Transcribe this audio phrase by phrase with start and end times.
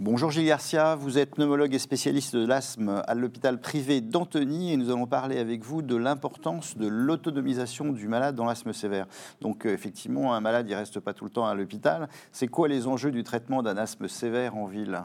[0.00, 4.76] Bonjour Gilles Garcia, vous êtes pneumologue et spécialiste de l'asthme à l'hôpital privé d'Antony et
[4.76, 9.08] nous allons parler avec vous de l'importance de l'autonomisation du malade dans l'asthme sévère.
[9.40, 12.08] Donc euh, effectivement, un malade, il reste pas tout le temps à l'hôpital.
[12.30, 15.02] C'est quoi les enjeux du traitement d'un asthme sévère en ville?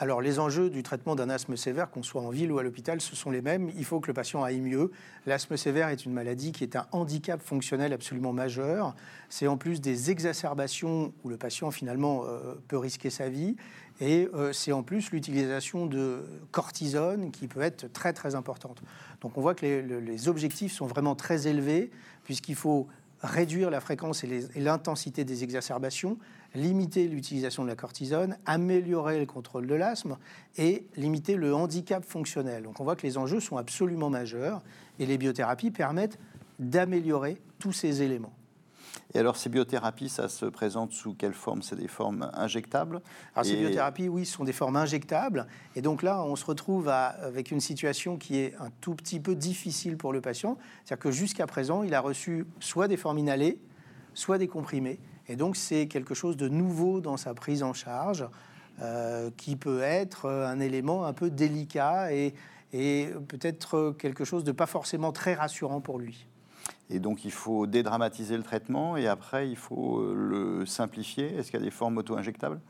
[0.00, 3.02] Alors les enjeux du traitement d'un asthme sévère, qu'on soit en ville ou à l'hôpital,
[3.02, 3.70] ce sont les mêmes.
[3.76, 4.90] Il faut que le patient aille mieux.
[5.26, 8.96] L'asthme sévère est une maladie qui est un handicap fonctionnel absolument majeur.
[9.28, 13.56] C'est en plus des exacerbations où le patient finalement euh, peut risquer sa vie.
[14.00, 18.82] Et euh, c'est en plus l'utilisation de cortisone qui peut être très très importante.
[19.20, 21.90] Donc on voit que les, objectifs sont vraiment très élevés
[22.24, 22.88] puisqu'il faut
[23.22, 26.18] réduire la fréquence et l'intensité des exacerbations,
[26.54, 30.16] limiter l'utilisation de la cortisone, améliorer le contrôle de l'asthme
[30.56, 32.62] et limiter le handicap fonctionnel.
[32.62, 34.62] Donc on voit que les enjeux sont absolument majeurs
[34.98, 36.18] et les biothérapies permettent
[36.58, 38.32] d'améliorer tous ces éléments.
[39.12, 41.62] Et alors, ces biothérapies, ça se présente sous quelle forme?
[41.62, 43.02] C'est des formes injectables?
[43.34, 45.46] Alors, ces biothérapies, oui, sont des formes injectables.
[45.74, 49.34] Et donc là, on se retrouve avec une situation qui est un tout petit peu
[49.34, 50.58] difficile pour le patient.
[50.84, 53.58] C'est-à-dire que jusqu'à présent, il a reçu soit des formes inhalées,
[54.14, 55.00] soit des comprimés.
[55.28, 58.28] Et donc, c'est quelque chose de nouveau dans sa prise en charge,
[58.80, 62.32] euh, qui peut être un élément un peu délicat et,
[62.72, 66.26] et peut-être quelque chose de pas forcément très rassurant pour lui.
[66.90, 71.36] Et donc, il faut dédramatiser le traitement et après, il faut euh, le simplifier.
[71.36, 72.60] Est-ce qu'il y a des formes auto-injectables?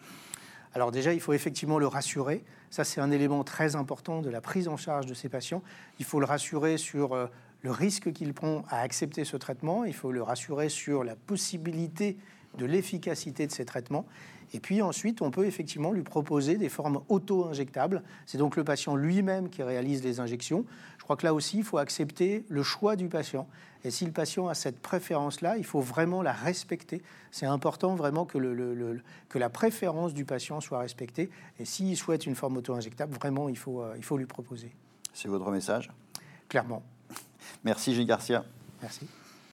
[0.75, 2.45] Alors déjà, il faut effectivement le rassurer.
[2.71, 5.63] Ça, c'est un élément très important de la prise en charge de ces patients.
[5.99, 7.27] Il faut le rassurer sur euh,
[7.63, 9.85] le risque qu'il prend à accepter ce traitement.
[9.85, 12.19] Il faut le rassurer sur la possibilité
[12.59, 14.07] de l'efficacité de ces traitements.
[14.53, 18.03] Et puis ensuite, on peut effectivement lui proposer des formes auto-injectables.
[18.27, 20.65] C'est donc le patient lui-même qui réalise les injections.
[20.99, 23.47] Je crois que là aussi, il faut accepter le choix du patient.
[23.85, 27.03] Et si le patient a cette préférence-là, il faut vraiment la respecter.
[27.31, 31.31] C'est important vraiment que, le, que la préférence du patient soit respectée.
[31.59, 34.71] Et s'il souhaite une forme auto-injectable, vraiment, il faut, euh, il faut lui proposer.
[35.15, 35.91] C'est votre message?
[36.49, 36.83] Clairement.
[37.65, 38.45] Merci Gilles Garcia.
[38.83, 39.07] Merci.